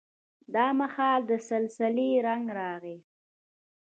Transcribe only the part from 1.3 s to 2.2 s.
سلسلې